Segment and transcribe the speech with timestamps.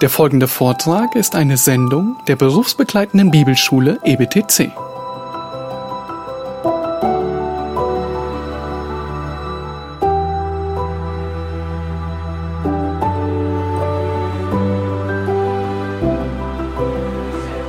[0.00, 4.72] Der folgende Vortrag ist eine Sendung der berufsbegleitenden Bibelschule EBTC.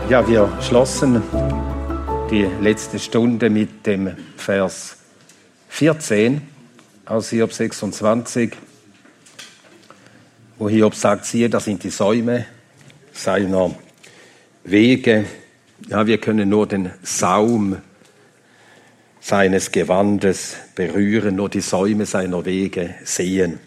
[0.10, 1.22] Ja, wir schlossen
[2.32, 4.98] die letzte Stunde mit dem Vers
[5.70, 6.42] 14
[7.06, 8.56] aus Hiob 26
[10.58, 12.46] wo Hiob sagt, siehe, das sind die Säume
[13.12, 13.76] seiner
[14.64, 15.26] Wege.
[15.88, 17.78] Ja, wir können nur den Saum
[19.20, 23.60] seines Gewandes berühren, nur die Säume seiner Wege sehen.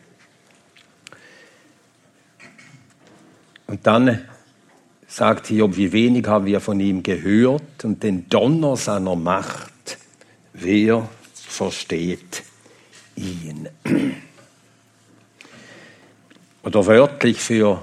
[3.66, 4.24] Und dann
[5.06, 9.98] sagt Hiob, wie wenig haben wir von ihm gehört und den Donner seiner Macht,
[10.54, 12.42] wer versteht
[13.16, 13.68] ihn?
[16.68, 17.80] Oder wörtlich für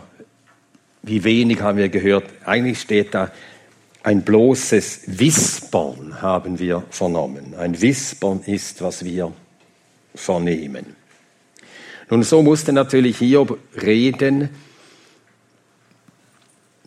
[1.01, 3.31] wie wenig haben wir gehört, eigentlich steht da
[4.03, 7.55] ein bloßes Wispern haben wir vernommen.
[7.57, 9.33] Ein Wispern ist, was wir
[10.13, 10.95] vernehmen.
[12.11, 14.49] Nun, so musste natürlich Hiob reden,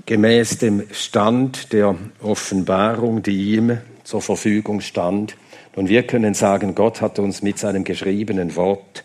[0.06, 5.36] gemäß dem Stand der Offenbarung, die ihm zur Verfügung stand.
[5.74, 9.02] Und wir können sagen, Gott hat uns mit seinem geschriebenen Wort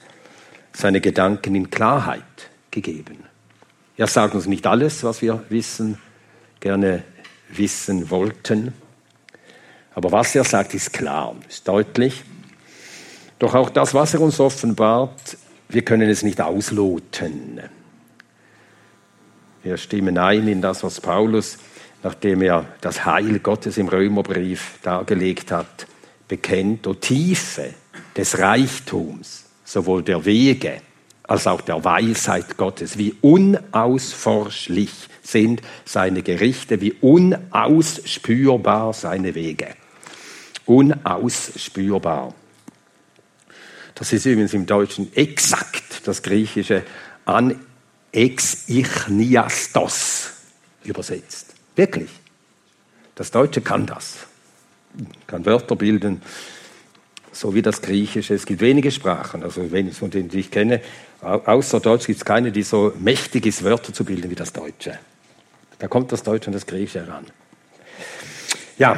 [0.73, 2.21] seine Gedanken in Klarheit
[2.73, 3.19] gegeben.
[3.95, 5.97] Er sagt uns nicht alles, was wir wissen,
[6.59, 7.03] gerne
[7.49, 8.73] wissen wollten.
[9.95, 12.23] Aber was er sagt, ist klar, ist deutlich.
[13.39, 15.37] Doch auch das, was er uns offenbart,
[15.69, 17.61] wir können es nicht ausloten.
[19.61, 21.57] Wir stimmen ein in das, was Paulus,
[22.01, 25.87] nachdem er das Heil Gottes im Römerbrief dargelegt hat,
[26.27, 27.73] bekennt, o Tiefe
[28.17, 30.81] des Reichtums, sowohl der Wege,
[31.33, 32.99] als auch der Weisheit Gottes.
[32.99, 34.91] Wie unausforschlich
[35.23, 39.69] sind seine Gerichte, wie unausspürbar seine Wege.
[40.67, 42.35] Unausspürbar.
[43.95, 46.83] Das ist übrigens im Deutschen exakt das griechische
[47.25, 47.59] an
[48.11, 48.65] ex
[50.83, 51.55] übersetzt.
[51.75, 52.11] Wirklich.
[53.15, 54.17] Das Deutsche kann das.
[55.25, 56.21] Kann Wörter bilden,
[57.33, 58.33] so wie das Griechische.
[58.33, 60.81] Es gibt wenige Sprachen, also wenn von denen ich kenne,
[61.21, 64.97] außer Deutsch gibt es keine, die so mächtig ist, Wörter zu bilden wie das Deutsche.
[65.79, 67.25] Da kommt das Deutsche und das Griechische heran.
[68.77, 68.97] Ja,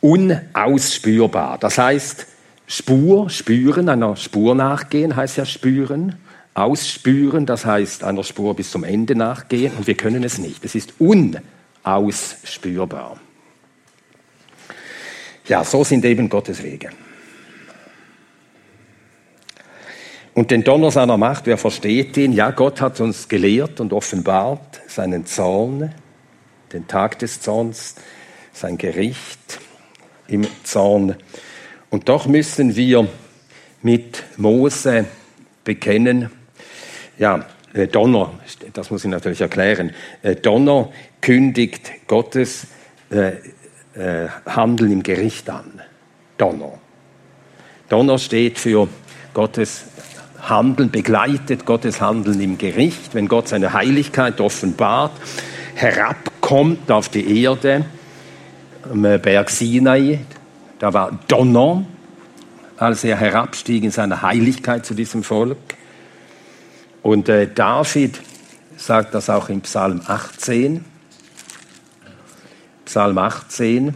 [0.00, 1.58] unausspürbar.
[1.58, 2.26] Das heißt,
[2.66, 6.16] Spur, spüren, einer Spur nachgehen heißt ja spüren.
[6.54, 10.64] Ausspüren, das heißt einer Spur bis zum Ende nachgehen und wir können es nicht.
[10.64, 13.20] Es ist unausspürbar.
[15.50, 16.90] Ja, so sind eben Gottes Wege.
[20.32, 22.32] Und den Donner seiner Macht, wer versteht ihn?
[22.32, 25.92] Ja, Gott hat uns gelehrt und offenbart seinen Zorn,
[26.72, 27.96] den Tag des Zorns,
[28.52, 29.58] sein Gericht
[30.28, 31.16] im Zorn.
[31.90, 33.08] Und doch müssen wir
[33.82, 35.06] mit Mose
[35.64, 36.30] bekennen,
[37.18, 37.44] ja,
[37.74, 38.34] äh, Donner,
[38.72, 42.68] das muss ich natürlich erklären, äh, Donner kündigt Gottes
[43.96, 45.80] äh, äh, Handeln im Gericht an.
[46.38, 46.78] Donner.
[47.88, 48.88] Donner steht für
[49.34, 49.84] Gottes
[50.40, 55.12] Handeln, begleitet Gottes Handeln im Gericht, wenn Gott seine Heiligkeit offenbart,
[55.74, 57.84] herabkommt auf die Erde,
[58.90, 60.20] am Berg Sinai,
[60.78, 61.84] da war Donner,
[62.78, 65.58] als er herabstieg in seiner Heiligkeit zu diesem Volk.
[67.02, 68.20] Und äh, David
[68.76, 70.84] sagt das auch im Psalm 18.
[72.90, 73.94] Psalm 18.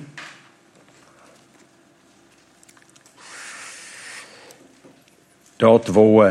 [5.59, 6.23] Dort, wo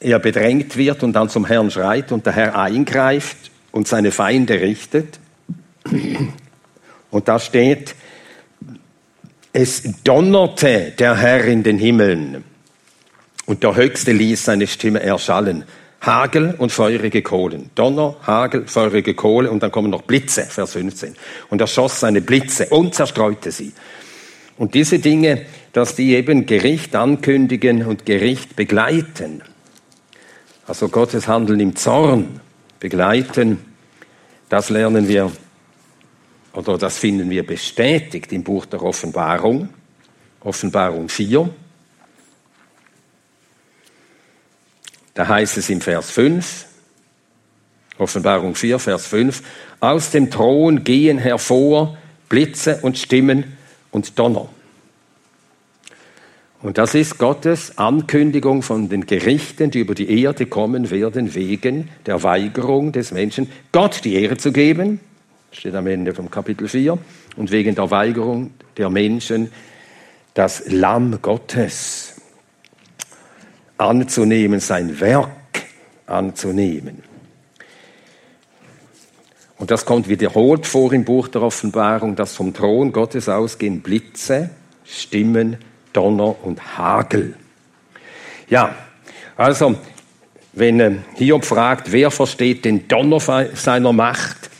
[0.00, 4.62] er bedrängt wird und dann zum Herrn schreit und der Herr eingreift und seine Feinde
[4.62, 5.20] richtet.
[7.10, 7.94] Und da steht,
[9.52, 12.44] es donnerte der Herr in den Himmeln
[13.44, 15.64] und der Höchste ließ seine Stimme erschallen.
[16.00, 17.70] Hagel und feurige Kohlen.
[17.74, 21.14] Donner, Hagel, feurige Kohle und dann kommen noch Blitze, Vers 15.
[21.50, 23.72] Und er schoss seine Blitze und zerstreute sie.
[24.56, 29.42] Und diese Dinge, dass die eben Gericht ankündigen und Gericht begleiten,
[30.66, 32.40] also Gottes Handeln im Zorn
[32.78, 33.58] begleiten,
[34.48, 35.30] das lernen wir
[36.52, 39.68] oder das finden wir bestätigt im Buch der Offenbarung,
[40.40, 41.48] Offenbarung 4.
[45.14, 46.66] Da heißt es im Vers 5,
[47.98, 49.42] Offenbarung 4, Vers 5,
[49.80, 51.96] aus dem Thron gehen hervor
[52.28, 53.56] Blitze und Stimmen
[53.90, 54.48] und Donner.
[56.62, 61.88] Und das ist Gottes Ankündigung von den Gerichten, die über die Erde kommen werden, wegen
[62.04, 65.00] der Weigerung des Menschen, Gott die Ehre zu geben,
[65.52, 66.98] steht am Ende vom Kapitel 4,
[67.36, 69.50] und wegen der Weigerung der Menschen,
[70.34, 72.19] das Lamm Gottes
[73.80, 75.30] anzunehmen, sein Werk
[76.06, 77.02] anzunehmen.
[79.56, 84.50] Und das kommt wiederholt vor im Buch der Offenbarung, dass vom Thron Gottes ausgehen Blitze,
[84.84, 85.58] Stimmen,
[85.92, 87.34] Donner und Hagel.
[88.48, 88.74] Ja,
[89.36, 89.76] also,
[90.52, 93.20] wenn äh, Hiob fragt, wer versteht den Donner
[93.54, 94.50] seiner Macht,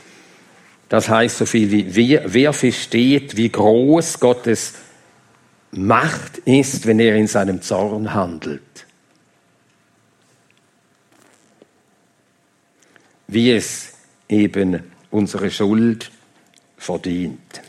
[0.88, 4.74] das heißt so viel wie, wer, wer versteht, wie groß Gottes
[5.72, 8.86] Macht ist, wenn er in seinem Zorn handelt.
[13.32, 13.92] Wie es
[14.28, 16.10] eben unsere Schuld
[16.76, 17.62] verdient.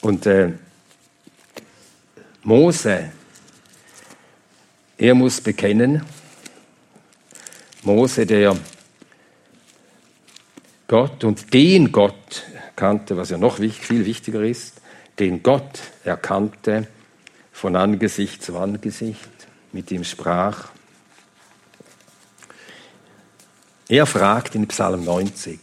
[0.00, 0.52] Und äh,
[2.42, 3.12] Mose,
[4.98, 6.02] er muss bekennen,
[7.82, 8.56] Mose, der
[10.88, 12.44] Gott und den Gott
[12.74, 14.80] kannte, was ja noch viel wichtiger ist,
[15.20, 16.88] den Gott erkannte
[17.52, 19.30] von Angesicht zu Angesicht,
[19.72, 20.70] mit ihm sprach.
[23.88, 25.58] Er fragt in Psalm 90,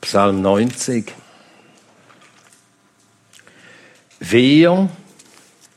[0.00, 1.14] Psalm 90,
[4.18, 4.90] Wer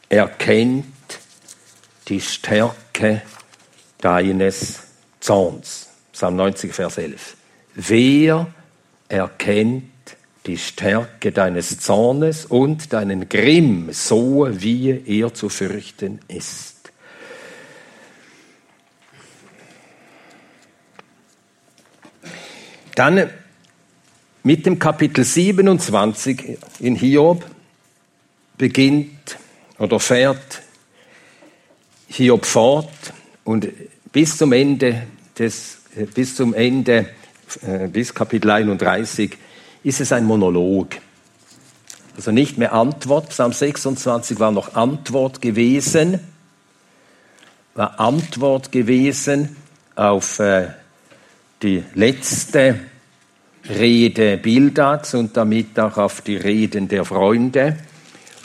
[0.10, 0.86] erkennt
[2.08, 3.22] die Stärke
[4.00, 4.82] deines
[5.20, 5.90] Zorns?
[6.12, 7.38] Psalm 90, Vers 11.
[7.76, 8.48] Wer
[9.10, 9.84] erkennt
[10.48, 16.73] die Stärke deines Zornes und deinen Grimm, so wie er zu fürchten ist?
[22.96, 23.30] Dann
[24.44, 27.46] mit dem Kapitel 27 in Hiob
[28.58, 29.38] beginnt
[29.80, 30.62] oder fährt
[32.08, 32.92] Hiob fort
[33.44, 33.68] und
[34.12, 35.08] bis zum Ende
[35.40, 35.80] des,
[36.14, 37.10] bis zum Ende,
[37.66, 39.38] äh, bis Kapitel 31
[39.84, 40.90] ist es ein Monolog.
[42.16, 43.30] Also nicht mehr Antwort.
[43.30, 46.20] Psalm 26 war noch Antwort gewesen,
[47.74, 49.56] war Antwort gewesen
[49.96, 50.68] auf äh,
[51.64, 52.80] die letzte
[53.70, 57.78] Rede Bildads und damit auch auf die Reden der Freunde.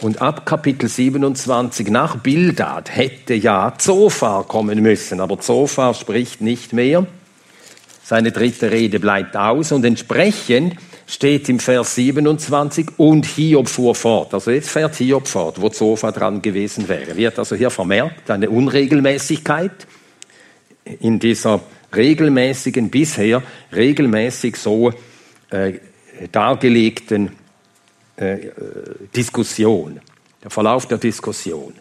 [0.01, 6.73] Und ab Kapitel 27 nach Bildad hätte ja Zophar kommen müssen, aber Zophar spricht nicht
[6.73, 7.05] mehr.
[8.05, 10.77] Seine dritte Rede bleibt aus und entsprechend
[11.09, 14.33] steht im Vers 27 und Hiob fuhr fort.
[14.33, 17.17] Also jetzt fährt Hiob fort, wo Zophar dran gewesen wäre.
[17.17, 19.87] Wird also hier vermerkt eine Unregelmäßigkeit
[21.01, 21.61] in dieser
[21.95, 23.43] regelmäßigen, bisher
[23.75, 24.93] regelmäßig so
[25.51, 25.75] äh,
[26.33, 27.33] dargelegten
[28.17, 28.51] äh,
[29.15, 30.01] Diskussion,
[30.43, 31.75] der Verlauf der Diskussion.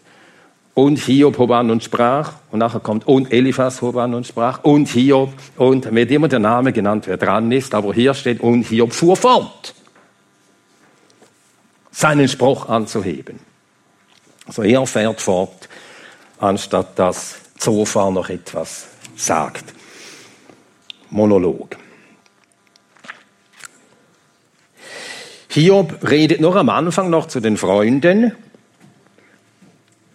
[0.74, 4.62] Und Hiob hob an und sprach, und nachher kommt, und Eliphas hob an und sprach,
[4.62, 8.62] und Hiob, und wird immer der Name genannt, wer dran ist, aber hier steht, und
[8.62, 9.74] Hiob fuhr fort,
[11.90, 13.40] seinen Spruch anzuheben.
[14.46, 15.68] Also er fährt fort,
[16.38, 19.74] anstatt dass Zophar noch etwas sagt.
[21.10, 21.76] Monolog.
[25.48, 28.32] Hiob redet nur am Anfang noch zu den Freunden,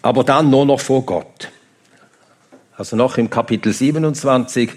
[0.01, 1.51] aber dann nur noch vor Gott.
[2.77, 4.72] Also noch im Kapitel 27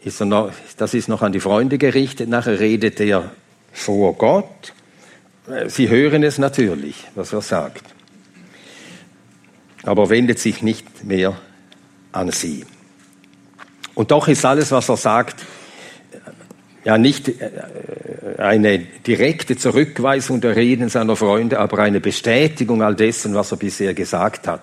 [0.00, 3.32] ist er noch, das ist noch an die Freunde gerichtet, nachher redet er
[3.72, 4.72] vor Gott.
[5.66, 7.84] Sie hören es natürlich, was er sagt,
[9.82, 11.36] aber wendet sich nicht mehr
[12.12, 12.64] an sie.
[13.94, 15.44] Und doch ist alles, was er sagt,
[16.84, 17.50] ja nicht äh,
[18.38, 23.94] eine direkte Zurückweisung der Reden seiner Freunde, aber eine Bestätigung all dessen, was er bisher
[23.94, 24.62] gesagt hat.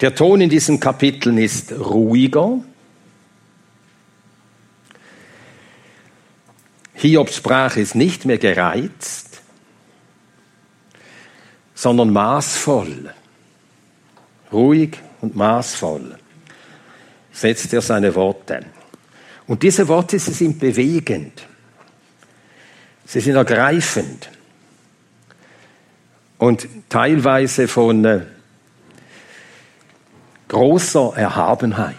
[0.00, 2.60] Der Ton in diesen Kapiteln ist ruhiger.
[6.92, 9.33] Hiobs Sprache ist nicht mehr gereizt,
[11.84, 13.12] sondern maßvoll,
[14.50, 16.18] ruhig und maßvoll
[17.30, 18.64] setzt er seine Worte.
[19.46, 21.46] Und diese Worte, sie sind bewegend.
[23.04, 24.30] Sie sind ergreifend.
[26.38, 28.22] Und teilweise von äh,
[30.48, 31.96] großer Erhabenheit.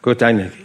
[0.00, 0.61] Gut, ein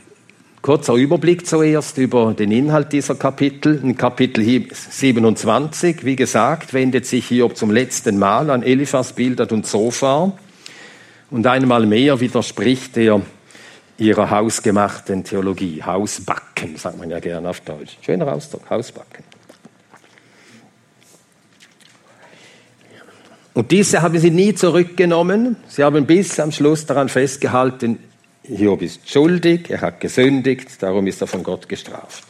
[0.68, 3.80] kurzer Überblick zuerst über den Inhalt dieser Kapitel.
[3.82, 9.66] In Kapitel 27, wie gesagt, wendet sich Hiob zum letzten Mal an Eliphas, Bildad und
[9.66, 10.38] Zophar.
[11.32, 13.22] Und einmal mehr widerspricht er
[13.98, 15.84] ihrer hausgemachten Theologie.
[15.84, 17.98] Hausbacken, sagt man ja gerne auf Deutsch.
[18.02, 19.24] Schöner Ausdruck, Hausbacken.
[23.54, 25.56] Und diese haben sie nie zurückgenommen.
[25.70, 28.00] Sie haben bis am Schluss daran festgehalten,
[28.48, 32.24] Hiob ist schuldig, er hat gesündigt, darum ist er von Gott gestraft.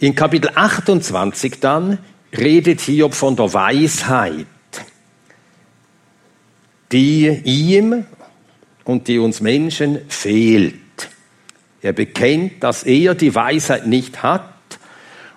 [0.00, 1.98] In Kapitel 28 dann
[2.36, 4.46] redet Hiob von der Weisheit,
[6.92, 8.04] die ihm
[8.84, 10.74] und die uns Menschen fehlt.
[11.80, 14.52] Er bekennt, dass er die Weisheit nicht hat,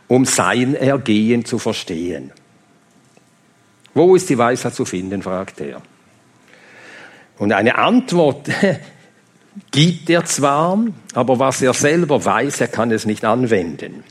[0.07, 2.31] um sein Ergehen zu verstehen.
[3.93, 5.81] Wo ist die Weisheit zu finden, fragt er.
[7.41, 8.49] Und eine Antwort
[9.71, 10.77] gibt er zwar,
[11.15, 14.03] aber was er selber weiß, er kann es nicht anwenden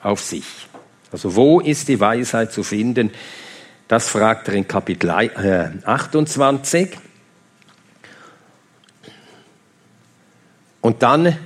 [0.00, 0.44] auf sich.
[1.10, 3.10] Also wo ist die Weisheit zu finden?
[3.88, 6.92] Das fragt er in Kapitel 28.
[6.92, 6.96] Äh,
[10.80, 11.36] Und dann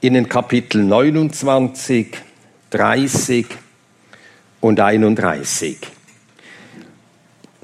[0.00, 2.16] in den Kapiteln 29,
[2.70, 3.46] 30
[4.60, 5.78] und 31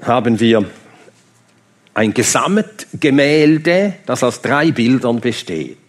[0.01, 0.65] haben wir
[1.97, 5.79] ein Gesamtgemälde, das aus drei Bildern besteht.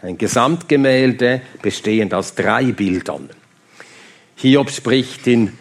[0.00, 3.28] Ein Gesamtgemälde bestehend aus drei Bildern.
[4.36, 5.52] Hiob spricht in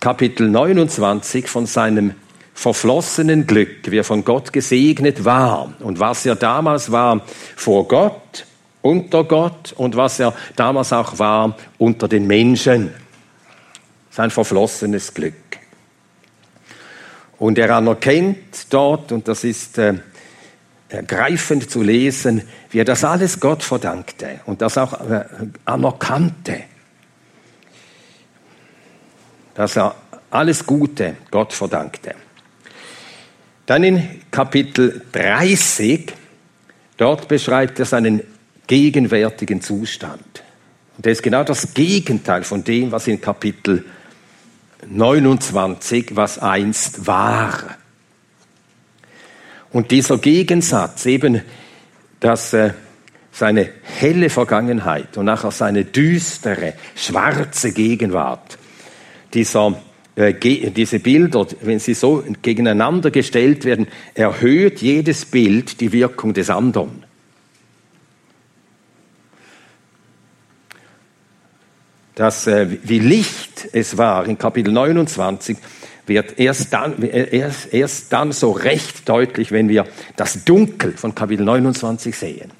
[0.00, 2.14] Kapitel 29 von seinem
[2.52, 8.44] verflossenen Glück, wie er von Gott gesegnet war und was er damals war vor Gott,
[8.82, 12.90] unter Gott und was er damals auch war unter den Menschen.
[14.10, 15.34] Sein verflossenes Glück.
[17.38, 19.94] Und er anerkennt dort, und das ist äh,
[20.88, 25.24] ergreifend zu lesen, wie er das alles Gott verdankte und das auch äh,
[25.64, 26.64] anerkannte,
[29.54, 29.94] dass er
[30.30, 32.14] alles Gute Gott verdankte.
[33.66, 36.12] Dann in Kapitel 30,
[36.96, 38.22] dort beschreibt er seinen
[38.66, 40.42] gegenwärtigen Zustand.
[40.96, 43.84] Und der ist genau das Gegenteil von dem, was in Kapitel
[44.88, 47.76] 29, was einst war.
[49.72, 51.42] Und dieser Gegensatz, eben,
[52.20, 52.72] dass äh,
[53.32, 58.58] seine helle Vergangenheit und nachher seine düstere, schwarze Gegenwart,
[59.34, 59.80] dieser
[60.16, 66.48] äh, diese Bilder, wenn sie so gegeneinander gestellt werden, erhöht jedes Bild die Wirkung des
[66.48, 67.05] anderen.
[72.16, 75.58] Das, äh, wie Licht es war in Kapitel 29,
[76.06, 79.84] wird erst dann, erst, erst dann so recht deutlich, wenn wir
[80.16, 82.52] das Dunkel von Kapitel 29 sehen.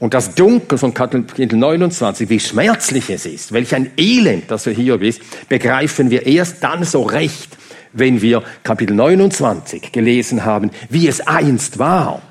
[0.00, 4.72] Und das Dunkel von Kapitel 29, wie schmerzlich es ist, welch ein Elend, das wir
[4.72, 7.56] hier ist, begreifen wir erst dann so recht,
[7.92, 12.22] wenn wir Kapitel 29 gelesen haben, wie es einst war.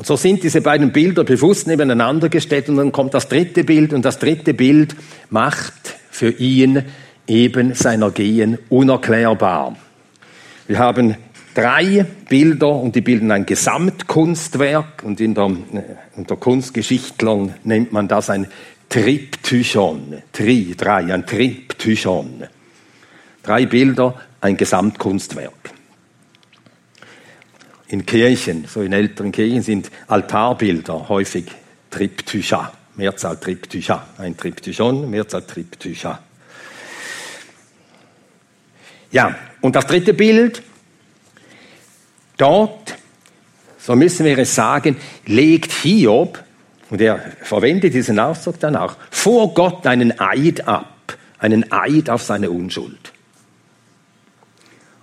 [0.00, 3.92] Und so sind diese beiden Bilder bewusst nebeneinander gestellt und dann kommt das dritte Bild
[3.92, 4.96] und das dritte Bild
[5.28, 6.84] macht für ihn
[7.26, 9.76] eben sein Ergehen unerklärbar.
[10.66, 11.16] Wir haben
[11.54, 15.50] drei Bilder und die bilden ein Gesamtkunstwerk und in der,
[16.16, 18.46] unter Kunstgeschichtlern nennt man das ein
[18.88, 20.22] Triptychon.
[20.32, 22.44] Tri, drei, ein Triptychon.
[23.42, 25.74] Drei Bilder, ein Gesamtkunstwerk.
[27.90, 31.46] In Kirchen, so in älteren Kirchen sind Altarbilder häufig
[31.90, 34.06] Triptycha, Mehrzahl Triptycha.
[34.18, 36.20] Ein Triptychon, Mehrzahl Triptycha.
[39.10, 40.62] Ja, und das dritte Bild
[42.40, 42.96] Dort,
[43.78, 46.42] so müssen wir es sagen, legt Hiob,
[46.88, 52.22] und er verwendet diesen Ausdruck dann auch, vor Gott einen Eid ab, einen Eid auf
[52.22, 53.12] seine Unschuld.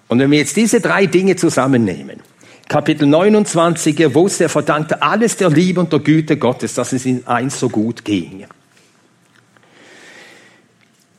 [0.08, 2.22] Und wenn wir jetzt diese drei Dinge zusammennehmen,
[2.68, 7.06] Kapitel 29, er wusste, er verdankte alles der Liebe und der Güte Gottes, dass es
[7.06, 8.46] ihm eins so gut ging.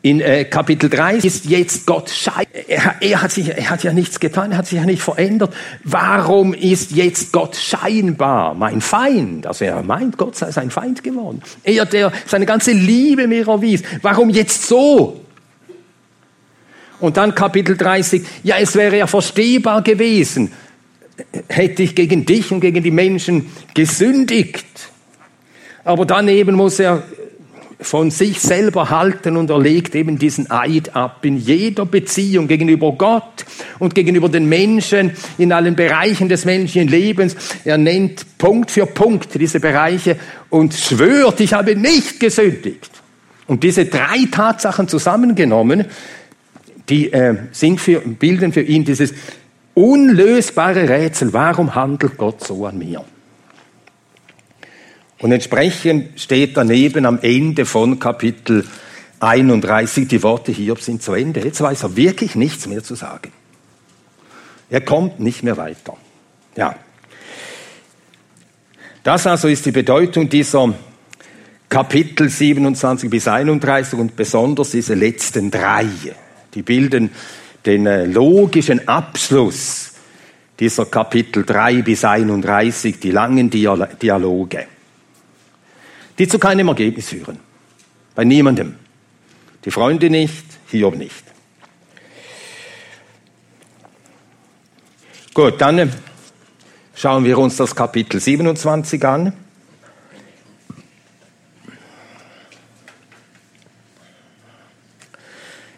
[0.01, 2.47] In äh, Kapitel 3 ist jetzt Gott schein.
[2.69, 5.53] Er, er, hat er hat ja nichts getan, er hat sich ja nicht verändert.
[5.83, 9.47] Warum ist jetzt Gott scheinbar mein Feind?
[9.47, 11.43] Also er meint, Gott sei sein Feind geworden.
[11.65, 13.83] Er, der seine ganze Liebe mir erwies.
[14.03, 15.21] Warum jetzt so?
[17.01, 18.25] Und dann Kapitel 30.
[18.45, 20.53] Ja, es wäre ja verstehbar gewesen,
[21.49, 24.67] hätte ich gegen dich und gegen die Menschen gesündigt.
[25.85, 27.03] Aber daneben muss er
[27.81, 32.93] von sich selber halten und er legt eben diesen Eid ab in jeder Beziehung gegenüber
[32.93, 33.45] Gott
[33.79, 37.37] und gegenüber den Menschen, in allen Bereichen des menschlichen Lebens.
[37.65, 40.17] Er nennt Punkt für Punkt diese Bereiche
[40.51, 42.91] und schwört, ich habe nicht gesündigt.
[43.47, 45.87] Und diese drei Tatsachen zusammengenommen,
[46.89, 49.15] die äh, sind für, bilden für ihn dieses
[49.79, 51.33] unlösbare Rätsel.
[51.33, 53.05] Warum handelt Gott so an mir?
[55.19, 58.67] Und entsprechend steht daneben am Ende von Kapitel
[59.21, 61.41] 31, die Worte Hiob sind zu Ende.
[61.41, 63.33] Jetzt weiß er wirklich nichts mehr zu sagen.
[64.71, 65.97] Er kommt nicht mehr weiter.
[66.57, 66.77] Ja.
[69.03, 70.75] Das also ist die Bedeutung dieser
[71.69, 75.87] Kapitel 27 bis 31 und besonders diese letzten drei.
[76.55, 77.11] Die bilden
[77.67, 79.93] den äh, logischen Abschluss
[80.59, 84.67] dieser Kapitel 3 bis 31, die langen Dialoge
[86.19, 87.39] die zu keinem Ergebnis führen.
[88.15, 88.75] Bei niemandem.
[89.65, 91.25] Die Freunde nicht, Hiob nicht.
[95.33, 95.89] Gut, dann äh,
[96.95, 99.33] schauen wir uns das Kapitel 27 an.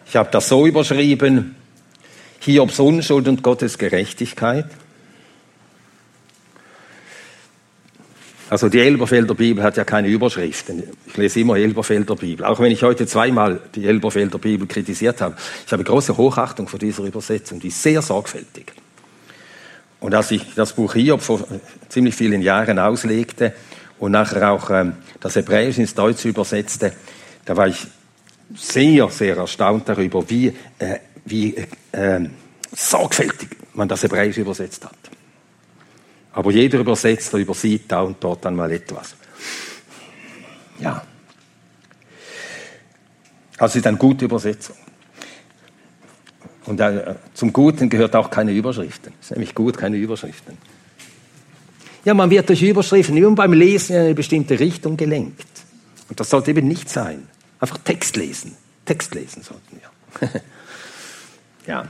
[0.07, 1.55] Ich habe das so überschrieben,
[2.41, 4.67] Hiobs Unschuld und Gottes Gerechtigkeit.
[8.49, 10.83] Also die Elberfelder Bibel hat ja keine Überschriften.
[11.07, 12.45] Ich lese immer Elberfelder Bibel.
[12.45, 15.37] Auch wenn ich heute zweimal die Elberfelder Bibel kritisiert habe.
[15.65, 17.61] Ich habe große Hochachtung vor dieser Übersetzung.
[17.61, 18.73] Die ist sehr sorgfältig.
[20.01, 21.47] Und als ich das Buch Hiob vor
[21.89, 23.53] ziemlich vielen Jahren auslegte
[24.01, 26.93] und nachher auch ähm, das Hebräisch ins Deutsche übersetzte,
[27.45, 27.87] da war ich
[28.57, 31.57] sehr, sehr erstaunt darüber, wie, äh, wie
[31.93, 32.29] äh,
[32.75, 34.97] sorgfältig man das Hebräisch übersetzt hat.
[36.33, 39.15] Aber jeder Übersetzer übersieht da und dort dann mal etwas.
[40.79, 41.03] Ja.
[43.59, 44.77] Also ist eine gute Übersetzung.
[46.67, 49.13] Und äh, zum Guten gehört auch keine Überschriften.
[49.21, 50.57] Es ist nämlich gut, keine Überschriften.
[52.05, 55.47] Ja, man wird durch Überschriften immer beim Lesen in eine bestimmte Richtung gelenkt.
[56.09, 57.29] Und das sollte eben nicht sein.
[57.59, 58.57] Einfach Text lesen.
[58.85, 60.31] Text lesen sollten wir.
[61.67, 61.87] ja.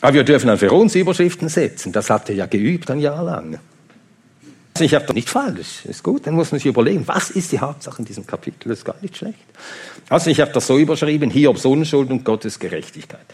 [0.00, 1.92] Aber wir dürfen dann für uns Überschriften setzen.
[1.92, 3.58] Das hat er ja geübt ein Jahr lang.
[4.78, 5.84] Ich habe doch nicht falsch.
[5.86, 8.68] Ist gut, dann muss man sich überlegen, was ist die Hauptsache in diesem Kapitel?
[8.68, 9.38] Das ist gar nicht schlecht.
[10.08, 13.26] Also ich habe das so überschrieben, Hiobs Unschuld und Gottes Gerechtigkeit.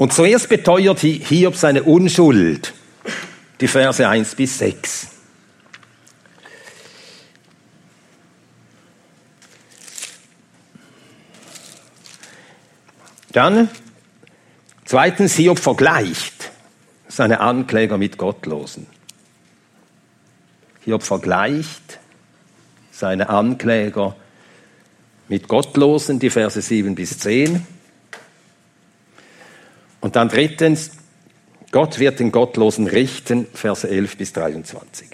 [0.00, 2.72] Und zuerst beteuert Hiob seine Unschuld,
[3.60, 5.08] die Verse 1 bis 6.
[13.32, 13.68] Dann
[14.90, 16.50] Zweitens, Hiob vergleicht
[17.06, 18.88] seine Ankläger mit Gottlosen.
[20.84, 22.00] Hiob vergleicht
[22.90, 24.16] seine Ankläger
[25.28, 27.64] mit Gottlosen, die Verse 7 bis 10.
[30.00, 30.90] Und dann drittens,
[31.70, 35.08] Gott wird den Gottlosen richten, Verse 11 bis 23.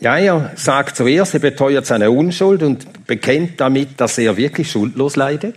[0.00, 5.16] Ja, er sagt zuerst, er beteuert seine Unschuld und bekennt damit, dass er wirklich schuldlos
[5.16, 5.56] leidet.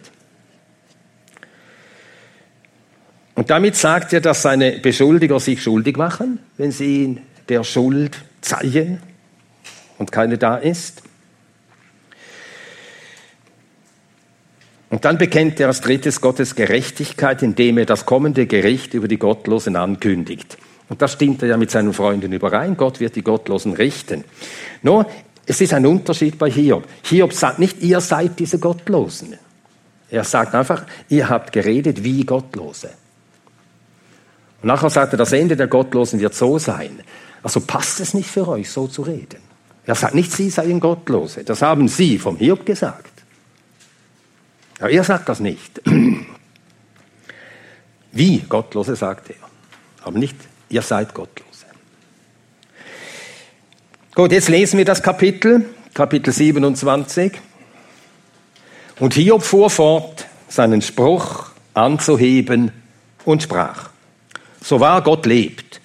[3.35, 8.17] Und damit sagt er, dass seine Beschuldiger sich schuldig machen, wenn sie ihn der Schuld
[8.41, 9.01] zeigen
[9.97, 11.01] und keine da ist.
[14.89, 19.17] Und dann bekennt er als drittes Gottes Gerechtigkeit, indem er das kommende Gericht über die
[19.17, 20.57] Gottlosen ankündigt.
[20.89, 22.77] Und das stimmt er ja mit seinen Freunden überein.
[22.77, 24.23] Gott wird die Gottlosen richten.
[24.81, 25.07] Nur,
[25.45, 26.87] es ist ein Unterschied bei Hiob.
[27.03, 29.37] Hiob sagt nicht, ihr seid diese Gottlosen.
[30.09, 32.91] Er sagt einfach, ihr habt geredet wie Gottlose.
[34.61, 36.99] Und nachher sagt er, das Ende der Gottlosen wird so sein.
[37.41, 39.41] Also passt es nicht für euch, so zu reden.
[39.85, 41.43] Er sagt nicht, sie seien Gottlose.
[41.43, 43.11] Das haben sie vom Hiob gesagt.
[44.79, 45.81] Aber er sagt das nicht.
[48.11, 49.35] Wie Gottlose sagt er.
[50.03, 50.37] Aber nicht
[50.73, 51.65] ihr seid Gottlose.
[54.15, 57.33] Gut, jetzt lesen wir das Kapitel, Kapitel 27.
[58.99, 62.71] Und Hiob fuhr fort, seinen Spruch anzuheben
[63.25, 63.89] und sprach,
[64.61, 65.81] so wahr Gott lebt,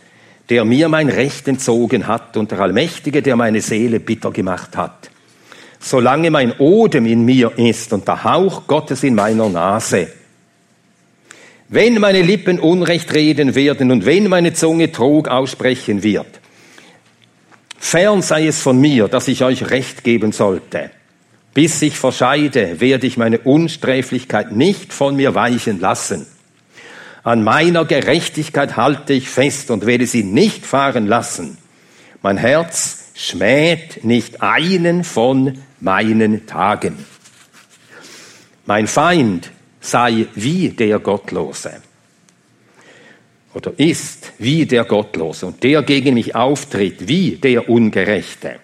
[0.49, 5.11] der mir mein Recht entzogen hat und der Allmächtige, der meine Seele bitter gemacht hat.
[5.81, 10.09] Solange mein Odem in mir ist und der Hauch Gottes in meiner Nase,
[11.69, 16.41] wenn meine Lippen Unrecht reden werden und wenn meine Zunge Trug aussprechen wird,
[17.79, 20.91] fern sei es von mir, dass ich euch Recht geben sollte.
[21.53, 26.27] Bis ich verscheide, werde ich meine Unsträflichkeit nicht von mir weichen lassen.
[27.25, 31.59] An meiner Gerechtigkeit halte ich fest und werde sie nicht fahren lassen.
[32.23, 37.05] Mein Herz schmäht nicht einen von meinen Tagen.
[38.65, 39.51] Mein Feind
[39.81, 41.83] sei wie der Gottlose
[43.55, 48.57] oder ist wie der Gottlose und der gegen mich auftritt wie der Ungerechte.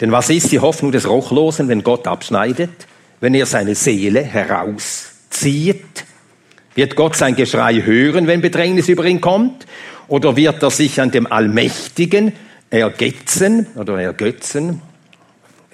[0.00, 2.86] Denn was ist die Hoffnung des Rochlosen, wenn Gott abschneidet,
[3.20, 6.04] wenn er seine Seele herauszieht?
[6.74, 9.66] Wird Gott sein Geschrei hören, wenn Bedrängnis über ihn kommt?
[10.06, 12.32] Oder wird er sich an dem Allmächtigen
[12.70, 14.80] ergetzen oder ergötzen?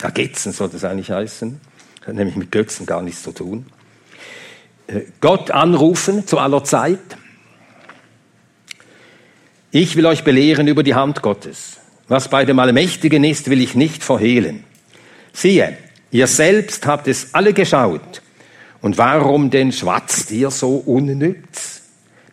[0.00, 1.60] Ergetzen soll das eigentlich heißen.
[2.06, 3.66] Hat nämlich mit Götzen gar nichts zu tun.
[4.86, 6.98] Äh, Gott anrufen zu aller Zeit.
[9.70, 11.78] Ich will euch belehren über die Hand Gottes.
[12.06, 14.64] Was bei dem Allmächtigen ist, will ich nicht verhehlen.
[15.32, 15.76] Siehe,
[16.10, 18.22] ihr selbst habt es alle geschaut.
[18.82, 21.82] Und warum denn schwatzt ihr so unnütz?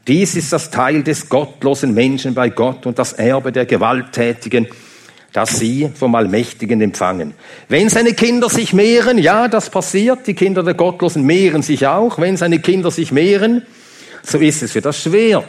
[0.08, 4.68] Dies ist das Teil des gottlosen Menschen bei Gott und das Erbe der Gewalttätigen,
[5.34, 7.34] das sie vom Allmächtigen empfangen.
[7.70, 12.20] Wenn seine Kinder sich mehren, ja, das passiert, die Kinder der Gottlosen mehren sich auch,
[12.20, 13.64] wenn seine Kinder sich mehren,
[14.24, 15.46] so ist es für das Schwert.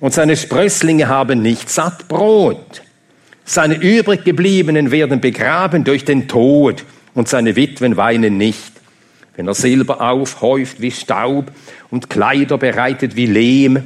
[0.00, 2.82] Und seine Sprösslinge haben nicht satt Brot.
[3.44, 6.84] Seine übrig gebliebenen werden begraben durch den Tod
[7.14, 8.72] und seine Witwen weinen nicht.
[9.34, 11.50] Wenn er Silber aufhäuft wie Staub
[11.90, 13.84] und Kleider bereitet wie Lehm,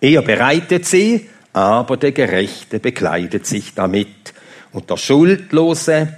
[0.00, 4.34] er bereitet sie, aber der Gerechte bekleidet sich damit.
[4.72, 6.14] Und der Schuldlose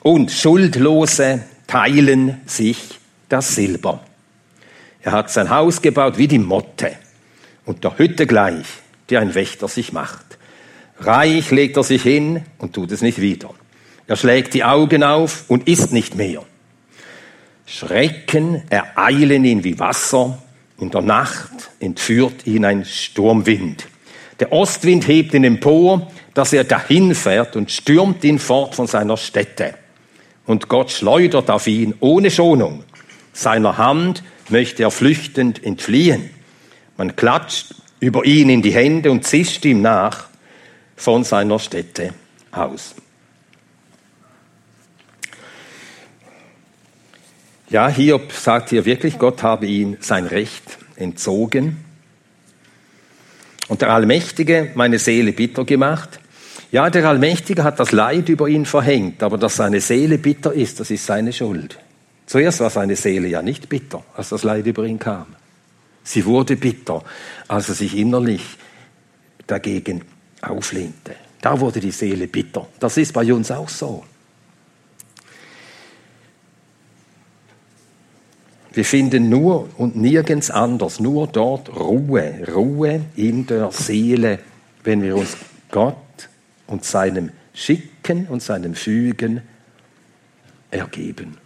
[0.00, 2.78] und Schuldlose teilen sich
[3.28, 4.02] das Silber.
[5.02, 6.92] Er hat sein Haus gebaut wie die Motte
[7.66, 8.66] und der Hütte gleich,
[9.10, 10.24] die ein Wächter sich macht.
[10.98, 13.50] Reich legt er sich hin und tut es nicht wieder.
[14.06, 16.42] Er schlägt die Augen auf und isst nicht mehr.
[17.66, 20.38] Schrecken ereilen ihn wie Wasser
[20.80, 23.86] in der Nacht entführt ihn ein Sturmwind.
[24.40, 29.16] Der Ostwind hebt ihn empor, dass er dahin fährt und stürmt ihn fort von seiner
[29.16, 29.74] Stätte.
[30.46, 32.84] Und Gott schleudert auf ihn ohne Schonung.
[33.32, 36.30] Seiner Hand möchte er flüchtend entfliehen.
[36.96, 40.28] Man klatscht über ihn in die Hände und zischt ihm nach
[40.96, 42.14] von seiner Stätte
[42.50, 42.94] aus.
[47.70, 51.76] Ja, Hiob sagt hier wirklich, Gott habe ihm sein Recht entzogen.
[53.68, 56.18] Und der Allmächtige meine Seele bitter gemacht.
[56.72, 60.80] Ja, der Allmächtige hat das Leid über ihn verhängt, aber dass seine Seele bitter ist,
[60.80, 61.78] das ist seine Schuld.
[62.26, 65.26] Zuerst war seine Seele ja nicht bitter, als das Leid über ihn kam.
[66.02, 67.04] Sie wurde bitter,
[67.46, 68.42] als er sich innerlich
[69.46, 70.02] dagegen
[70.42, 71.14] auflehnte.
[71.40, 72.66] Da wurde die Seele bitter.
[72.80, 74.04] Das ist bei uns auch so.
[78.72, 84.38] Wir finden nur und nirgends anders, nur dort Ruhe, Ruhe in der Seele,
[84.84, 85.36] wenn wir uns
[85.70, 85.96] Gott
[86.66, 89.42] und seinem Schicken und seinem Fügen
[90.70, 91.36] ergeben.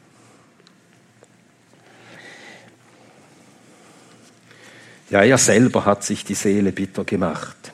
[5.11, 7.73] Ja, er selber hat sich die Seele bitter gemacht.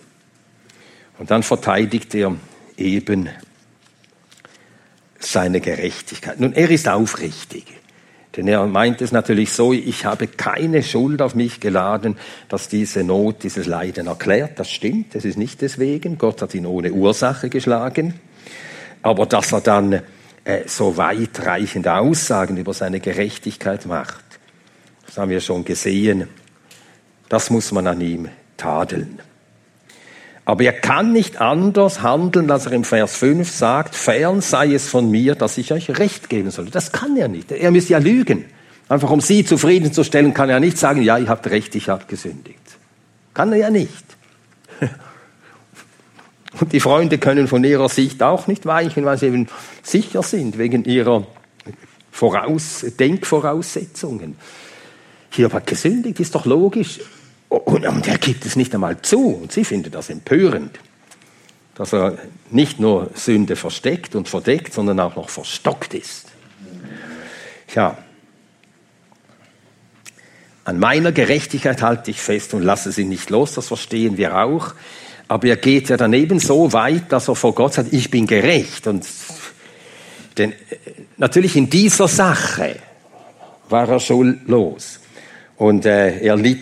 [1.19, 2.37] Und dann verteidigt er
[2.77, 3.29] eben
[5.19, 6.41] seine Gerechtigkeit.
[6.41, 7.65] Nun, er ist aufrichtig.
[8.37, 12.17] Denn er meint es natürlich so, ich habe keine Schuld auf mich geladen,
[12.49, 14.59] dass diese Not, dieses Leiden erklärt.
[14.59, 16.17] Das stimmt, das ist nicht deswegen.
[16.17, 18.15] Gott hat ihn ohne Ursache geschlagen.
[19.03, 20.03] Aber dass er dann
[20.45, 24.25] äh, so weitreichende Aussagen über seine Gerechtigkeit macht,
[25.07, 26.29] das haben wir schon gesehen,
[27.29, 29.21] das muss man an ihm tadeln.
[30.51, 34.89] Aber er kann nicht anders handeln, als er im Vers 5 sagt, fern sei es
[34.89, 36.71] von mir, dass ich euch Recht geben soll.
[36.71, 37.53] Das kann er nicht.
[37.53, 38.47] Er müsste ja lügen.
[38.89, 42.59] Einfach um sie zufriedenzustellen, kann er nicht sagen, ja, ihr habt Recht, ich habe gesündigt.
[43.33, 44.05] Kann er ja nicht.
[46.61, 49.47] Und die Freunde können von ihrer Sicht auch nicht weichen, weil sie eben
[49.85, 51.29] sicher sind wegen ihrer
[52.11, 54.37] Voraus Denkvoraussetzungen.
[55.31, 56.99] Hier hat gesündigt, ist doch logisch.
[57.51, 59.35] Und, und er gibt es nicht einmal zu.
[59.35, 60.79] Und sie findet das empörend,
[61.75, 62.17] dass er
[62.51, 66.29] nicht nur Sünde versteckt und verdeckt, sondern auch noch verstockt ist.
[67.75, 67.99] Ja,
[70.65, 74.75] an meiner Gerechtigkeit halte ich fest und lasse sie nicht los, das verstehen wir auch.
[75.27, 78.87] Aber er geht ja daneben so weit, dass er vor Gott sagt, ich bin gerecht.
[78.87, 79.07] Und
[80.39, 80.53] denn
[81.17, 82.77] natürlich in dieser Sache
[83.69, 85.01] war er schuldlos.
[85.57, 86.61] Und äh, er litt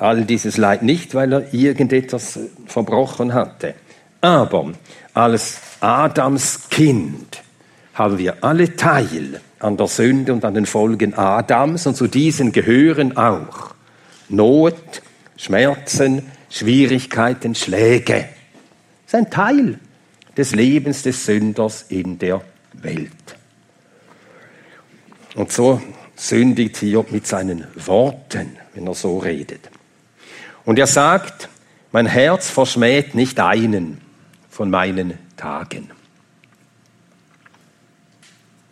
[0.00, 3.74] all dieses Leid nicht, weil er irgendetwas verbrochen hatte.
[4.20, 4.72] Aber
[5.14, 7.42] als Adams Kind
[7.94, 12.52] haben wir alle Teil an der Sünde und an den Folgen Adams und zu diesen
[12.52, 13.74] gehören auch
[14.28, 15.02] Not,
[15.36, 18.28] Schmerzen, Schwierigkeiten, Schläge.
[19.04, 19.78] Das ist ein Teil
[20.36, 22.42] des Lebens des Sünders in der
[22.74, 23.10] Welt.
[25.34, 25.80] Und so
[26.14, 29.70] sündigt Hiob mit seinen Worten, wenn er so redet.
[30.68, 31.48] Und er sagt,
[31.92, 34.02] mein Herz verschmäht nicht einen
[34.50, 35.90] von meinen Tagen.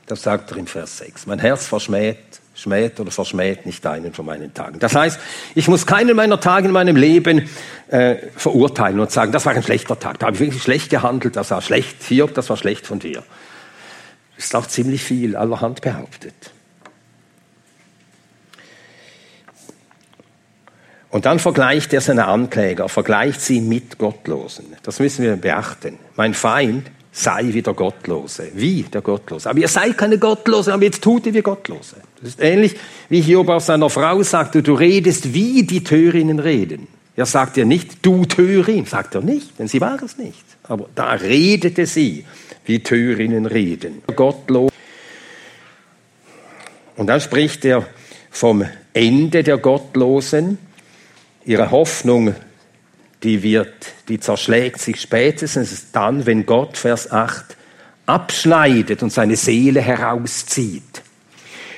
[0.04, 1.24] Das sagt er im Vers 6.
[1.24, 2.18] Mein Herz verschmäht,
[2.54, 4.78] schmäht oder verschmäht nicht einen von meinen Tagen.
[4.78, 5.18] Das heißt,
[5.54, 7.48] ich muss keinen meiner Tage in meinem Leben
[7.88, 11.34] äh, verurteilen und sagen, das war ein schlechter Tag, da habe ich wirklich schlecht gehandelt,
[11.36, 13.22] das war schlecht hier, das war schlecht von dir.
[14.36, 16.52] Das ist auch ziemlich viel allerhand behauptet.
[21.10, 24.66] Und dann vergleicht er seine Ankläger, vergleicht sie mit Gottlosen.
[24.82, 25.98] Das müssen wir beachten.
[26.16, 28.50] Mein Feind sei wie der Gottlose.
[28.54, 29.48] Wie der Gottlose.
[29.48, 31.96] Aber ihr seid keine Gottlose, aber jetzt tut ihr wie Gottlose.
[32.20, 32.76] Das ist ähnlich,
[33.08, 36.88] wie Hiob auf seiner Frau sagte, du redest, wie die Törinnen reden.
[37.16, 40.44] Er sagt ja nicht, du Törin, sagt er nicht, denn sie war es nicht.
[40.64, 42.26] Aber da redete sie,
[42.66, 44.02] wie Törinnen reden.
[44.14, 44.70] Gottlos.
[46.96, 47.86] Und dann spricht er
[48.30, 50.58] vom Ende der Gottlosen.
[51.46, 52.34] Ihre Hoffnung
[53.22, 53.74] die wird,
[54.08, 57.56] die zerschlägt sich spätestens dann, wenn Gott, Vers 8,
[58.04, 61.02] abschneidet und seine Seele herauszieht.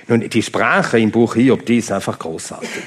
[0.09, 2.83] Nun, die Sprache im Buch Hiob, die ist einfach großartig.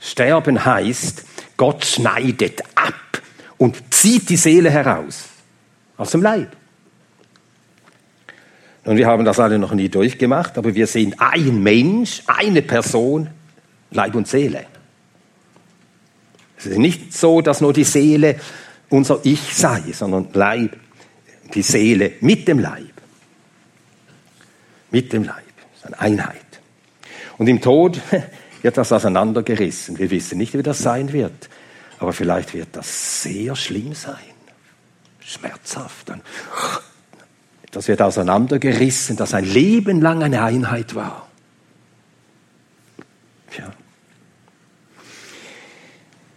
[0.00, 1.24] Sterben heißt,
[1.56, 2.94] Gott schneidet ab
[3.56, 5.24] und zieht die Seele heraus
[5.96, 6.54] aus dem Leib.
[8.84, 13.30] Und wir haben das alle noch nie durchgemacht, aber wir sind ein Mensch, eine Person,
[13.90, 14.66] Leib und Seele.
[16.64, 18.36] Es ist nicht so, dass nur die Seele
[18.88, 20.76] unser Ich sei, sondern Leib,
[21.52, 22.92] die Seele mit dem Leib.
[24.90, 25.42] Mit dem Leib.
[25.82, 26.40] Eine Einheit.
[27.36, 28.00] Und im Tod
[28.62, 29.98] wird das auseinandergerissen.
[29.98, 31.50] Wir wissen nicht, wie das sein wird.
[31.98, 34.16] Aber vielleicht wird das sehr schlimm sein.
[35.20, 36.12] Schmerzhaft.
[37.70, 41.26] Das wird auseinandergerissen, dass ein Leben lang eine Einheit war.
[43.50, 43.72] Tja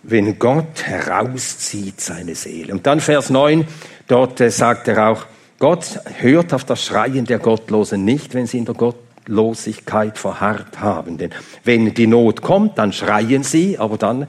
[0.07, 2.73] wenn Gott herauszieht seine Seele.
[2.73, 3.67] Und dann Vers 9,
[4.07, 5.25] dort äh, sagt er auch,
[5.59, 11.17] Gott hört auf das Schreien der Gottlosen nicht, wenn sie in der Gottlosigkeit verharrt haben.
[11.17, 11.31] Denn
[11.63, 14.27] wenn die Not kommt, dann schreien sie, aber dann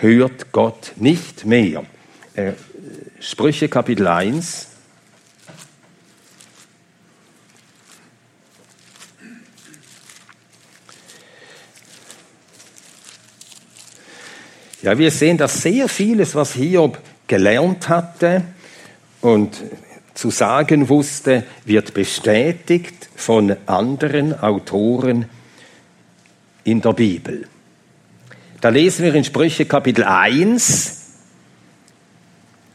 [0.00, 1.84] hört Gott nicht mehr.
[2.34, 2.52] Äh,
[3.20, 4.68] Sprüche Kapitel 1,
[14.86, 18.44] Ja, wir sehen, dass sehr vieles, was Hiob gelernt hatte
[19.20, 19.60] und
[20.14, 25.24] zu sagen wusste, wird bestätigt von anderen Autoren
[26.62, 27.48] in der Bibel.
[28.60, 31.02] Da lesen wir in Sprüche Kapitel 1,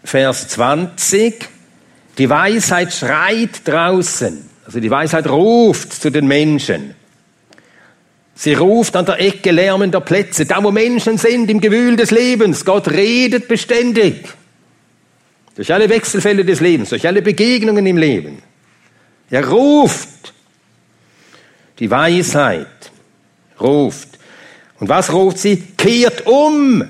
[0.04, 1.48] Vers 20,
[2.18, 6.94] die Weisheit schreit draußen, also die Weisheit ruft zu den Menschen.
[8.42, 12.66] Sie ruft an der Ecke lärmender Plätze, da wo Menschen sind im Gewühl des Lebens.
[12.66, 14.28] Gott redet beständig.
[15.54, 18.42] Durch alle Wechselfälle des Lebens, durch alle Begegnungen im Leben.
[19.30, 20.34] Er ruft.
[21.78, 22.92] Die Weisheit
[23.60, 24.10] ruft.
[24.80, 25.58] Und was ruft sie?
[25.78, 26.84] Kehrt um.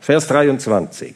[0.00, 1.14] Vers 23.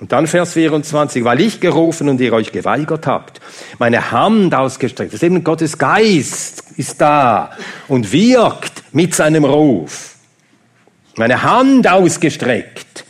[0.00, 3.42] Und dann Vers 24, weil ich gerufen und ihr euch geweigert habt,
[3.78, 7.50] meine Hand ausgestreckt, das ist eben Gottes Geist ist da
[7.86, 10.14] und wirkt mit seinem Ruf.
[11.16, 13.04] Meine Hand ausgestreckt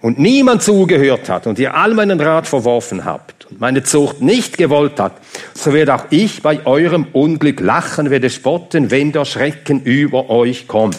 [0.00, 4.56] und niemand zugehört hat und ihr all meinen Rat verworfen habt und meine Zucht nicht
[4.56, 5.12] gewollt hat,
[5.52, 10.68] so werde auch ich bei eurem Unglück lachen, werde spotten, wenn der Schrecken über euch
[10.68, 10.98] kommt.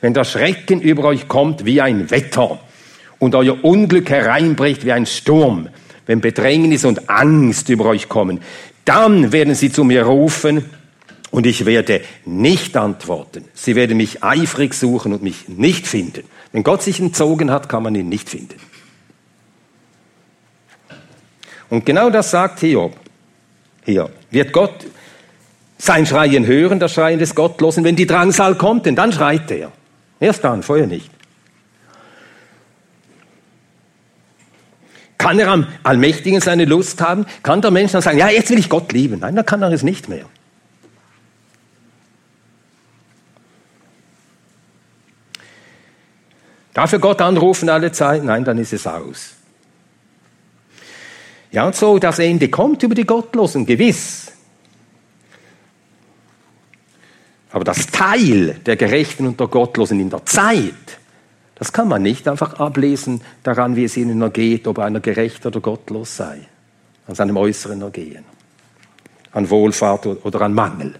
[0.00, 2.58] Wenn der Schrecken über euch kommt wie ein Wetter
[3.18, 5.68] und euer Unglück hereinbricht wie ein Sturm,
[6.06, 8.40] wenn Bedrängnis und Angst über euch kommen,
[8.86, 10.64] dann werden sie zu mir rufen
[11.30, 13.44] und ich werde nicht antworten.
[13.54, 16.24] Sie werden mich eifrig suchen und mich nicht finden.
[16.52, 18.56] Wenn Gott sich entzogen hat, kann man ihn nicht finden.
[21.68, 22.96] Und genau das sagt Hiob.
[23.84, 24.86] Hier wird Gott
[25.76, 29.70] sein Schreien hören, das Schreien des Gottlosen, wenn die Drangsal kommt, denn dann schreit er.
[30.18, 31.10] Erst dann, vorher nicht.
[35.18, 37.26] Kann er am Allmächtigen seine Lust haben?
[37.42, 39.20] Kann der Mensch dann sagen, ja, jetzt will ich Gott lieben?
[39.20, 40.24] Nein, dann kann er es nicht mehr.
[46.74, 48.24] Darf er Gott anrufen alle Zeit?
[48.24, 49.34] Nein, dann ist es aus.
[51.50, 54.32] Ja, und so, das Ende kommt über die Gottlosen, gewiss.
[57.50, 60.98] Aber das Teil der Gerechten und der Gottlosen in der Zeit,
[61.58, 65.60] Das kann man nicht einfach ablesen daran, wie es ihnen ergeht, ob einer gerecht oder
[65.60, 66.38] gottlos sei,
[67.06, 68.24] an seinem äußeren Ergehen,
[69.32, 70.94] an Wohlfahrt oder an Mangel.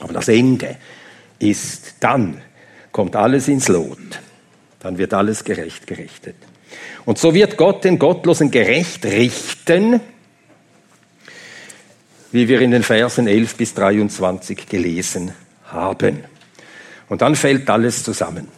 [0.00, 0.78] Aber das Ende
[1.38, 2.40] ist, dann
[2.90, 3.98] kommt alles ins Lot,
[4.80, 6.36] dann wird alles gerecht gerichtet.
[7.04, 10.00] Und so wird Gott den Gottlosen gerecht richten,
[12.32, 15.32] wie wir in den Versen 11 bis 23 gelesen
[15.64, 16.24] haben.
[17.08, 18.48] Und dann fällt alles zusammen.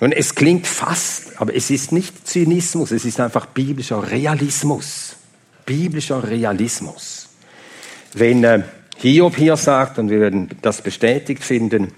[0.00, 5.16] Nun, es klingt fast, aber es ist nicht Zynismus, es ist einfach biblischer Realismus.
[5.64, 7.28] Biblischer Realismus.
[8.12, 8.62] Wenn äh,
[8.98, 11.92] Hiob hier sagt, und wir werden das bestätigt finden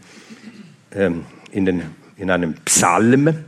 [0.92, 1.82] ähm, in, den,
[2.16, 3.44] in einem Psalm,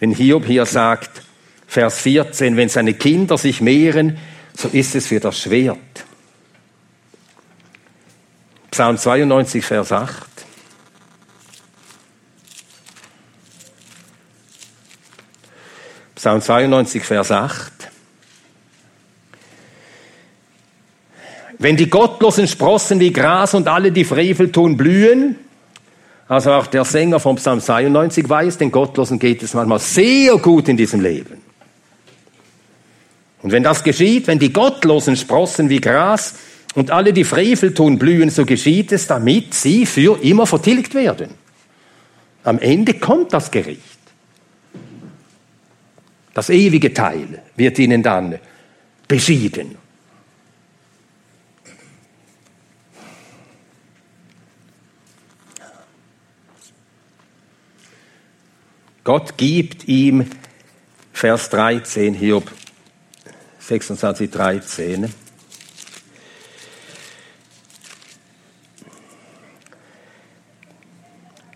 [0.00, 1.22] wenn Hiob hier sagt,
[1.66, 4.18] Vers 14, wenn seine Kinder sich mehren,
[4.54, 5.78] so ist es für das Schwert.
[8.70, 10.26] Psalm 92, Vers 8.
[16.14, 17.72] Psalm 92, Vers 8.
[21.58, 25.36] Wenn die Gottlosen sprossen wie Gras und alle, die Frevel tun, blühen,
[26.28, 30.68] also auch der Sänger vom Psalm 92 weiß, den Gottlosen geht es manchmal sehr gut
[30.68, 31.42] in diesem Leben.
[33.42, 36.34] Und wenn das geschieht, wenn die Gottlosen sprossen wie Gras
[36.74, 41.30] und alle, die Frevel tun, blühen, so geschieht es, damit sie für immer vertilgt werden.
[42.42, 43.80] Am Ende kommt das Gericht.
[46.34, 48.38] Das ewige Teil wird ihnen dann
[49.08, 49.76] beschieden.
[59.06, 60.28] Gott gibt ihm,
[61.12, 62.50] Vers 13, Hiob
[63.60, 65.14] 26, 13,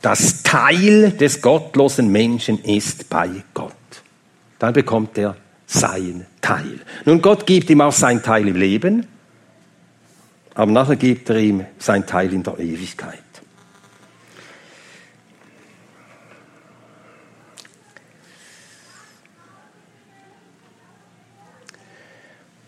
[0.01, 3.75] das Teil des gottlosen Menschen ist bei Gott.
[4.61, 5.37] Dann bekommt er
[5.67, 6.79] sein Teil.
[7.05, 9.09] Nun, Gott gibt ihm auch sein Teil im Leben,
[10.55, 13.30] aber nachher gibt er ihm sein Teil in der Ewigkeit.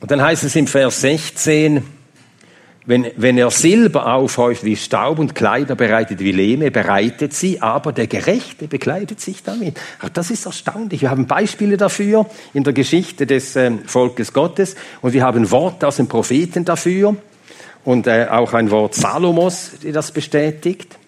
[0.03, 1.85] Und dann heißt es im Vers 16,
[2.87, 7.93] wenn, wenn er Silber aufhäuft wie Staub und Kleider bereitet wie Lehme, bereitet sie, aber
[7.93, 9.79] der Gerechte bekleidet sich damit.
[10.01, 11.03] Ach, das ist erstaunlich.
[11.03, 15.87] Wir haben Beispiele dafür in der Geschichte des äh, Volkes Gottes und wir haben Worte
[15.87, 17.15] aus den Propheten dafür
[17.85, 20.99] und äh, auch ein Wort Salomos, die das bestätigt.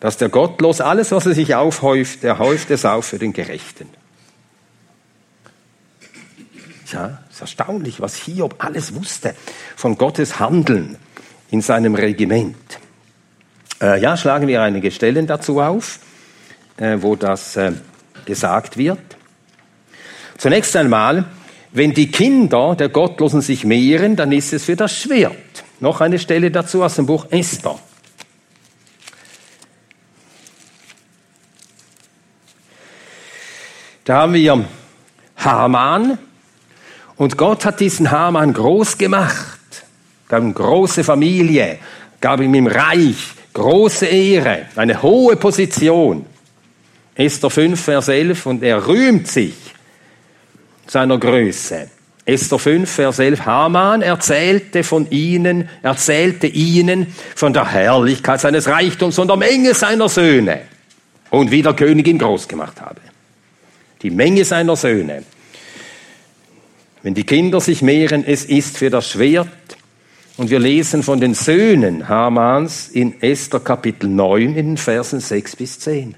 [0.00, 3.88] Dass der Gottlos alles, was er sich aufhäuft, er häuft es auf für den Gerechten.
[6.94, 9.34] Ja, ist erstaunlich, was Hiob alles wusste
[9.74, 10.96] von Gottes Handeln
[11.50, 12.54] in seinem Regiment.
[13.82, 15.98] Äh, ja, schlagen wir einige Stellen dazu auf,
[16.76, 17.72] äh, wo das äh,
[18.26, 19.00] gesagt wird.
[20.38, 21.24] Zunächst einmal,
[21.72, 25.34] wenn die Kinder der Gottlosen sich mehren, dann ist es für das Schwert.
[25.80, 27.76] Noch eine Stelle dazu aus dem Buch Esther.
[34.04, 34.64] Da haben wir
[35.38, 36.18] Haman,
[37.16, 39.60] und Gott hat diesen Haman groß gemacht,
[40.28, 41.78] gab ihm große Familie,
[42.20, 46.26] gab ihm im Reich große Ehre, eine hohe Position.
[47.14, 49.54] Esther 5, Vers 11, und er rühmt sich
[50.86, 51.88] seiner Größe.
[52.26, 59.18] Esther 5, Vers 11, Haman erzählte von ihnen, erzählte ihnen von der Herrlichkeit seines Reichtums
[59.18, 60.62] und der Menge seiner Söhne
[61.30, 63.00] und wie der König ihn groß gemacht habe.
[64.02, 65.22] Die Menge seiner Söhne.
[67.04, 69.46] Wenn die Kinder sich mehren, es ist für das Schwert.
[70.38, 75.54] Und wir lesen von den Söhnen Hamans in Esther Kapitel 9 in den Versen 6
[75.54, 76.14] bis 10.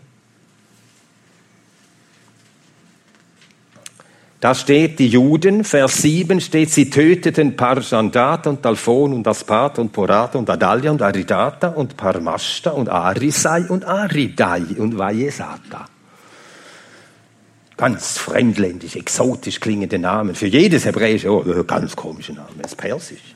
[4.39, 9.93] Da steht die Juden, Vers 7 steht, sie töteten Parjandat und Dalphon und Aspat und
[9.93, 15.96] Porat und Adalia und Aridata und Parmashta und Arisai und Aridai und Vayesata.
[17.77, 20.35] Ganz fremdländisch, exotisch klingende Namen.
[20.35, 23.35] Für jedes hebräische, oh, ganz komische Namen, das ist persisch.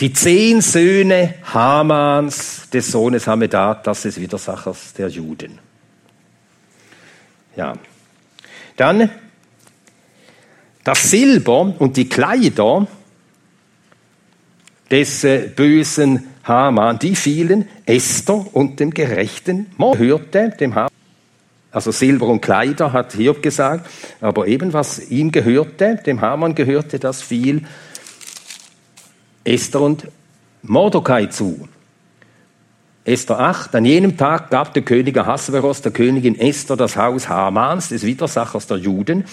[0.00, 5.58] Die zehn Söhne Hamans, des Sohnes Hamedatas, des Widersachers der Juden.
[7.56, 7.74] Ja.
[8.76, 9.08] Dann
[10.82, 12.86] das Silber und die Kleider
[14.90, 20.90] des äh, bösen Haman, die fielen Esther und dem gerechten Mord hörte dem Haman.
[21.74, 27.00] Also Silber und Kleider hat Hiob gesagt, aber eben was ihm gehörte, dem Haman gehörte,
[27.00, 27.64] das fiel
[29.42, 30.06] Esther und
[30.62, 31.68] Mordecai zu.
[33.04, 33.74] Esther 8.
[33.74, 38.68] An jenem Tag gab der König Ahasveros der Königin Esther das Haus Hamans, des Widersachers
[38.68, 39.24] der Juden.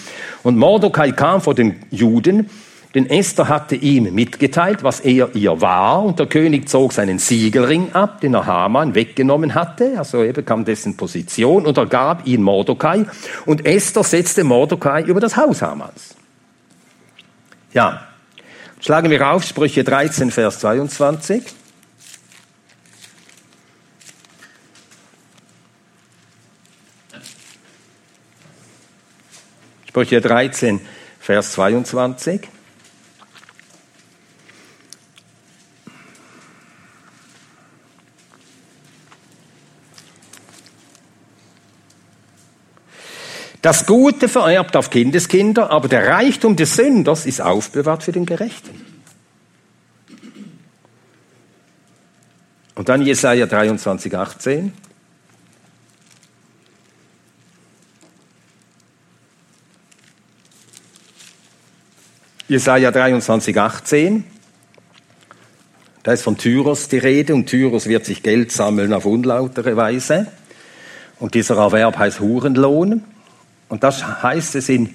[0.42, 2.50] Und Mordecai kam vor den Juden,
[2.94, 6.02] denn Esther hatte ihm mitgeteilt, was er ihr war.
[6.02, 9.94] Und der König zog seinen Siegelring ab, den er Haman weggenommen hatte.
[9.96, 13.06] Also er bekam dessen Position und er gab ihn Mordecai.
[13.46, 16.16] Und Esther setzte Mordecai über das Haus Hamans.
[17.72, 18.06] Ja,
[18.80, 21.42] schlagen wir auf Sprüche 13, Vers 22.
[29.88, 30.80] Sprüche 13,
[31.20, 32.51] Vers 22.
[43.62, 48.92] Das Gute vererbt auf Kindeskinder, aber der Reichtum des Sünders ist aufbewahrt für den Gerechten.
[52.74, 54.72] Und dann Jesaja 23, 18.
[62.48, 64.24] Jesaja 23, 18.
[66.02, 70.26] Da ist von Tyros die Rede und Tyros wird sich Geld sammeln auf unlautere Weise.
[71.20, 73.04] Und dieser Erwerb heißt Hurenlohn.
[73.72, 74.90] Und das heißt es in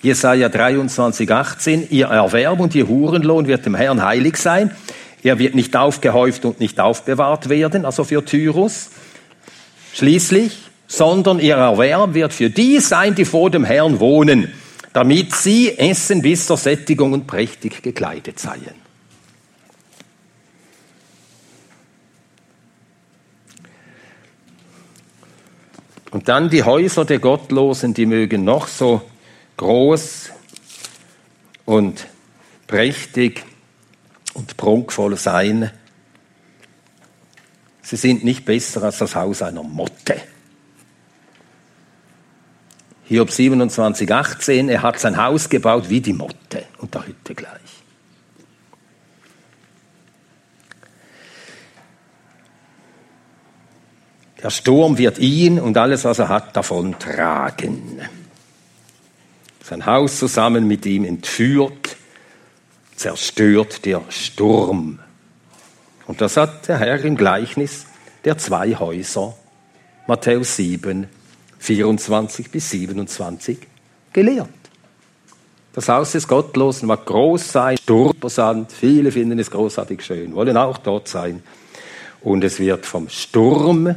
[0.00, 1.90] Jesaja 23, 18.
[1.90, 4.70] Ihr Erwerb und ihr Hurenlohn wird dem Herrn heilig sein.
[5.22, 8.88] Er wird nicht aufgehäuft und nicht aufbewahrt werden, also für Tyrus.
[9.92, 10.56] Schließlich,
[10.86, 14.48] sondern ihr Erwerb wird für die sein, die vor dem Herrn wohnen
[14.96, 18.85] damit sie essen bis zur Sättigung und prächtig gekleidet seien.
[26.10, 29.02] Und dann die Häuser der Gottlosen, die mögen noch so
[29.56, 30.30] groß
[31.64, 32.06] und
[32.66, 33.44] prächtig
[34.34, 35.70] und prunkvoll sein.
[37.82, 40.20] Sie sind nicht besser als das Haus einer Motte.
[43.04, 47.85] Hiob 27, 18, er hat sein Haus gebaut wie die Motte und der Hütte gleich.
[54.46, 58.00] Der Sturm wird ihn und alles, was er hat, davon tragen.
[59.60, 61.96] Sein Haus zusammen mit ihm entführt,
[62.94, 65.00] zerstört der Sturm.
[66.06, 67.86] Und das hat der Herr im Gleichnis
[68.24, 69.34] der zwei Häuser,
[70.06, 71.08] Matthäus 7,
[71.58, 73.58] 24 bis 27
[74.12, 74.48] gelehrt.
[75.72, 80.78] Das Haus des Gottlosen mag groß sein, sturmsand, viele finden es großartig schön, wollen auch
[80.78, 81.42] dort sein.
[82.20, 83.96] Und es wird vom Sturm